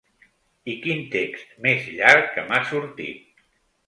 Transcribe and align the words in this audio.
I 0.71 0.77
quin 0.85 1.03
text 1.15 1.51
més 1.65 1.89
llarg 1.99 2.31
que 2.39 2.47
m’ha 2.47 2.63
sortit. 2.71 3.43